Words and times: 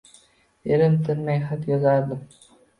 Erim 0.77 0.95
tinmay 1.11 1.39
xat 1.45 1.71
yozardi 1.73 2.21